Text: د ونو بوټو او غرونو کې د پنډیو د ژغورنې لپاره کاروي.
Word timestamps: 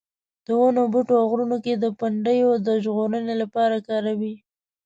د 0.45 0.47
ونو 0.61 0.81
بوټو 0.93 1.13
او 1.21 1.25
غرونو 1.31 1.57
کې 1.65 1.73
د 1.77 1.85
پنډیو 1.99 2.51
د 2.67 2.69
ژغورنې 2.83 3.35
لپاره 3.41 3.75
کاروي. 3.87 4.33